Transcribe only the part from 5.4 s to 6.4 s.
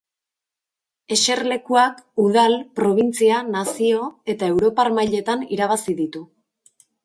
irabazi ditu.